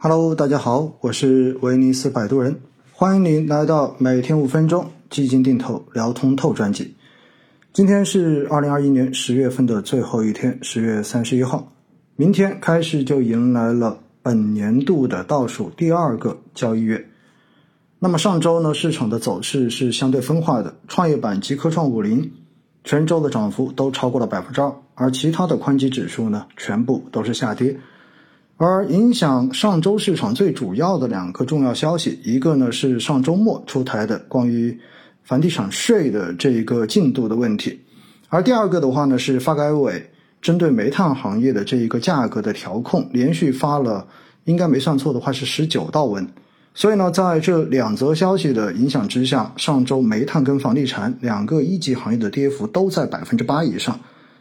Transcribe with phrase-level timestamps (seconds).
[0.00, 2.60] Hello，大家好，我是威尼斯摆渡人，
[2.92, 6.94] 欢迎您来到每天五分钟基金定投聊通透专辑。
[7.72, 11.72] 今天是二零二一年十月份的最后一天，十月三十一号，
[12.14, 17.04] 明天开始就迎来了本年度的倒数第二个交易月。
[17.98, 22.30] 那么上周呢，市场的走势是相对分化的，创业板及科创五零
[22.84, 27.76] 全周的涨幅都超过了百分之二，而其他的宽基指数呢，全部都是下跌。
[28.60, 34.76] 而影响上周市场最主要的两个重要消息，一个呢是上周末出台的关于
[35.22, 37.78] 房地产税的这一个进度的问题，
[38.28, 40.10] 而第二个的话呢是发改委
[40.42, 44.04] 针对煤炭行业的这一个价格的调控，连续发了
[44.46, 46.26] 应该没算错的话是十九道文，
[46.74, 53.96] 所以呢在这两则消息的影响之下，上周煤炭跟房地产两个一级行业的跌幅都在百分之八以上。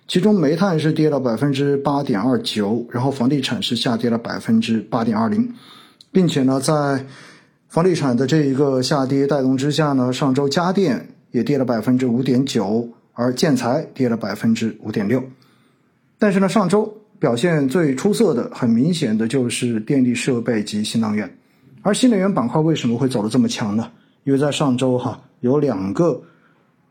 [0.08, 5.54] 其中煤炭是跌了百分之八点二九，然后房地产是下跌了百分之八点二零，
[6.14, 7.06] 并且呢，在
[7.68, 15.22] 房地产的这一个下跌带动之下呢，上周家电也跌了百分之五点九，而建材跌了百分之五点六。
[16.18, 21.30] 但是呢，上周表现最出色的、很明显的就是电力设备及新能源。
[21.82, 23.92] 而新能源板块为什么会走得这么强呢？
[24.24, 26.22] 因为在上周哈有两个。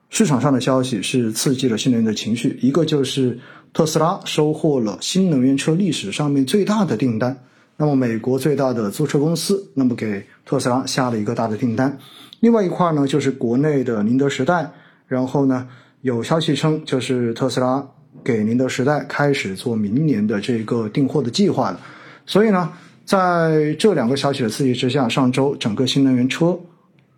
[0.09, 3.39] 市场上的消息是刺激了新能源的情绪，一个就是
[3.73, 7.37] 特斯拉收获了新能源车历史上面最大的订单。
[7.77, 11.99] 那么，美国最大的租车公司那么给特斯拉下了一个大的订单。
[12.41, 14.71] 另外一块呢，就是国内的宁德时代，
[15.09, 15.69] 然后呢，
[16.01, 17.87] 有消息称就是特斯拉
[18.25, 21.81] 给宁德时代开始做明年的这个订货的计划了。
[22.25, 22.73] 所以呢，
[23.05, 26.59] 在这两个消息的刺激之下，上周整个新能源车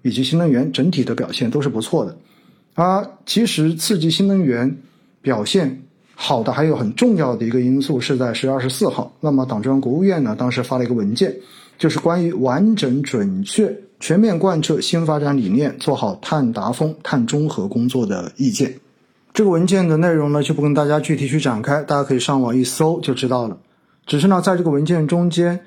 [0.03, 2.17] 以及新能源整体的表现都是不错的。
[2.79, 4.79] 而其实刺激新能源
[5.21, 5.83] 表现
[6.15, 11.35] 好的还有很重要的一个因素是在十月二十四号，那么党中央、国务院呢当时发了一个文件，
[11.77, 18.73] 就是关于完整、准确、全面贯彻新发展理念，做好碳达峰、碳中和工作的意见。
[19.35, 23.59] 这个文件的内容呢就不跟大家具体去展开，大家可以上网一搜就知道了。
[24.07, 25.59] 只是呢，在这个文件中间，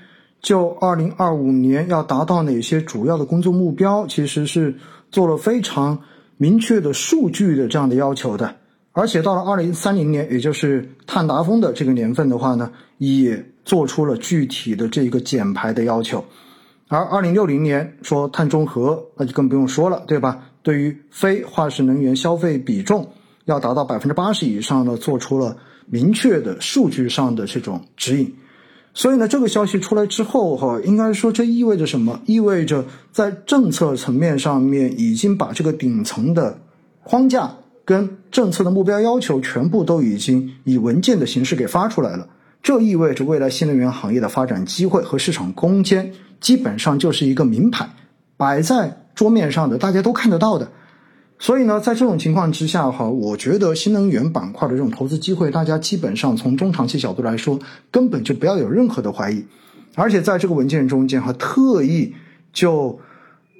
[0.42, 4.74] 就二零二五年要达到哪些主要的工作目标，其实是
[5.12, 6.02] 做了非常。
[6.42, 8.56] 明确的数据的这样的要求的，
[8.94, 16.26] 而且到了二零三零年，也就是碳达峰的这个年份的话呢，也做出了具体的这个减排的要求。
[16.88, 20.44] 而二零六零年说碳中和，那就更不用说了，对吧？
[20.64, 23.08] 对于非化石能源消费比重
[23.46, 28.34] 要达到百分之八十以上呢，做出了明确的数据上的这种指引。
[28.94, 32.20] 所以呢，这个消息出来之后，哈，应该说这意味着什么？
[32.26, 36.60] 意味着在政策层面上面已经把这个顶层的
[37.04, 42.28] 框架跟政策的目标要求全部都已经以文件的形式给发出来了。
[42.62, 47.90] 这意味着未来新能源行业的发展机会和市场空间，基本上就是一个明牌
[48.36, 50.70] 摆在桌面上的，大家都看得到的。
[51.42, 57.60] 所以呢，在这种情况之下哈，我觉得新能源板块的这种投资机会，大家基本上从中长期角度来说，
[57.90, 59.44] 根本就不要有任何的怀疑。
[59.96, 62.14] 而且在这个文件中间哈，特意
[62.54, 63.00] 就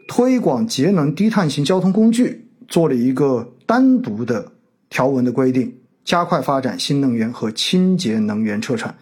[0.08, 4.46] 推广节能低碳型交通工具，做了一个单独的
[4.92, 5.74] 条文的规定，
[6.06, 8.96] 加快发展新能源和清洁能源车产。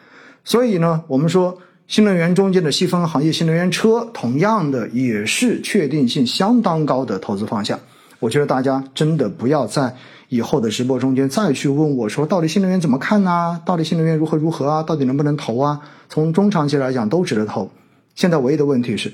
[0.46, 1.58] 所以呢，我们说
[1.88, 7.78] 新能源中间的细分行业，新能源车同样的也是确定性相当高的投资方向。
[8.20, 9.96] 我觉得大家真的不要在
[10.28, 13.62] 以后的直播中间再去问我说，到底新能源怎么看呢？
[13.66, 14.84] 到底新能源如何如何啊？
[14.84, 15.80] 到底能不能投啊？
[16.10, 17.70] 从中长期来讲都值得投。
[18.16, 19.14] 现在唯一的问题是，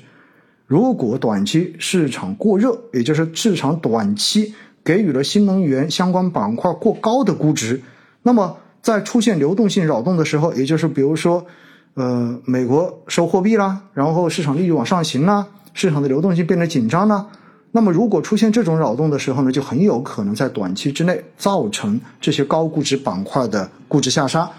[0.66, 4.52] 如果短期市场过热，也就是市场短期
[4.84, 7.80] 给予了新能源相关板块过高的估值，
[8.22, 11.46] 那么在出现流动性扰动的时候，也就是比如说，
[11.94, 17.26] 呃，美国收货币啦，然后市场利率往上行啦，市场的流动性变得紧张啦。
[17.76, 24.50] 那么，如果出现这种扰动的时候呢，就很有可能在短期之内造成这些高估值板块的估值下杀。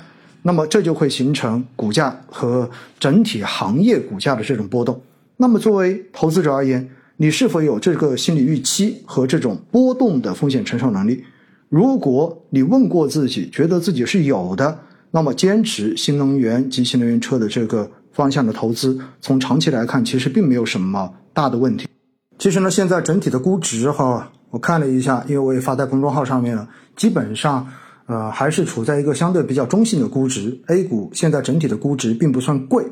[0.44, 2.70] 那么，这就会形成股价和
[3.00, 5.02] 整体行业股价的这种波动。
[5.38, 11.24] 那么，作为投资者而言，你是否有这个心理预期和这种波动的风险承受能力？
[11.70, 14.78] 如果你问过自己，觉得自己是有的，
[15.10, 21.87] 那么坚持新能源及新能源车的这个方向的投资，从长期来看，其实并没有什么大的问题。
[22.38, 27.68] 其实呢，现在整体的估值哈，我看了一下，因为我也发在公众号上面了，基本上，
[28.06, 30.62] 呃，还是处在一个相对比较中性的估值。
[30.68, 32.86] A 股现在整体的估值并不算贵，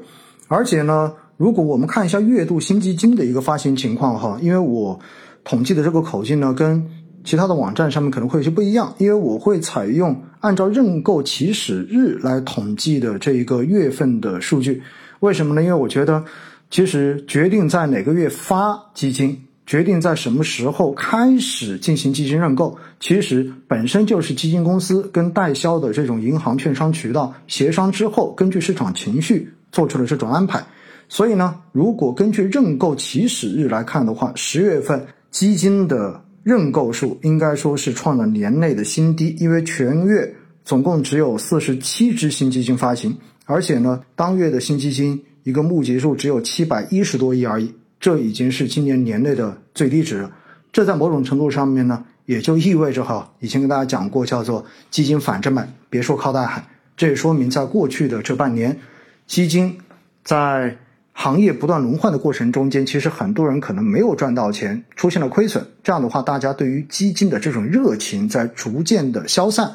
[0.47, 4.99] 而且呢，如果我们看一下月度新基金的一个发行情况哈，因为我
[5.43, 6.83] 统计的这个口径呢，跟
[7.23, 14.81] 其他的网站上面可能会有些不一样，因为我会采用按照认购起始日来统计的这一个月份的数据。
[15.19, 15.61] 为什么呢？
[15.63, 16.23] 因为我觉得，
[16.69, 30.63] 其实决定在哪个月发基金，决定在什么时候开始进行基金认购，其实本身就是基金公司跟代销的这种银行、券商渠道协商之后，根据市场情绪做出了这种安排。
[31.07, 43.15] 所以呢，如果根据认购起始日来看的话，十月份基金的认购数应该说是创了年内的新低，因为全月总共只有四十七只新基金发行，
[43.45, 50.31] 而且呢，当月的新基金一个募集数只有七百一十多亿而已，这已经是今年年内的最低值了。
[50.73, 56.65] 这在某种程度上面呢，也就意味着哈，以前跟大家讲过，叫做基金反着买，别说靠大海。
[56.97, 58.75] 这也说明，在过去的这半年，
[59.27, 59.77] 基金
[60.23, 60.75] 在
[61.13, 65.63] 行业不断轮换的过程中间，其实很多人可能没有赚到钱，出现了亏损。
[65.83, 69.71] 这样的话，大家对于基金的这种热情在逐渐的消散。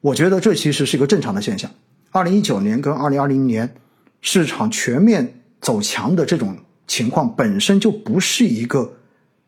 [0.00, 1.70] 我觉得这其实是一个正常的现象。
[2.10, 3.72] 二零一九年跟二零二零年
[4.20, 6.56] 市场全面走强的这种
[6.86, 8.98] 情况，本身就不是一个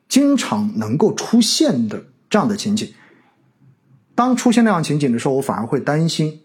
[0.08, 2.92] 经常能够出现的这样的情景。
[4.14, 6.40] 当出现那样情景的时候，我反而会担心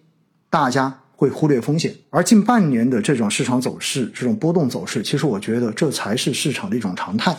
[0.49, 1.01] 大家。
[1.17, 7.33] 会忽略风险，而近半年的这种市场走势、这种波动走势，其实我觉得这才是市场的一种常态。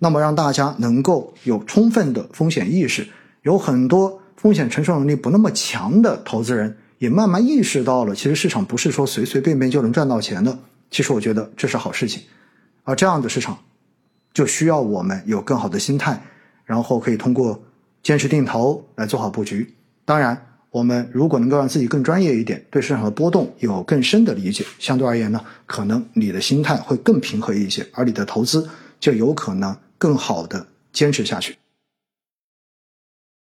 [0.00, 3.08] 那么让大家能够有充分的风险意识，
[3.40, 10.56] 有很多风险承受能力不那么强的投资人也慢慢意识到了，其实市场不是说随随便便就能赚到钱的。
[10.88, 12.22] 其实我觉得这是好事情，
[12.84, 13.58] 而这样的市场
[14.32, 16.22] 就需要我们有更好的心态，
[16.64, 17.60] 然后可以通过
[18.04, 19.74] 坚持定投来做好布局。
[20.04, 20.46] 当然。
[20.72, 28.66] 我们如果能够让自己更专业一点，对市场的波动有更深的理解，相对而言呢，可能你的心态会更平和一些，而你的投资
[28.98, 31.54] 就有可能更好的坚持下去。